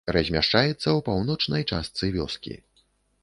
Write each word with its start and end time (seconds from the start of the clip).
Размяшчаецца 0.15 0.73
ў 0.75 1.03
паўночнай 1.09 1.67
частцы 1.73 2.09
вёскі. 2.17 2.57